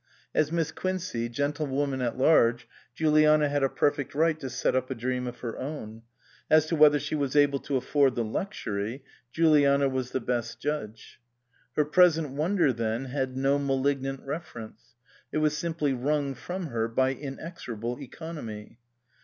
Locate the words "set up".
4.49-4.89